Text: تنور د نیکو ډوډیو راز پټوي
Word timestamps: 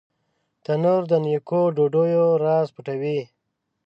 تنور 0.63 1.01
د 1.11 1.13
نیکو 1.25 1.61
ډوډیو 1.75 2.27
راز 2.43 2.67
پټوي 2.75 3.19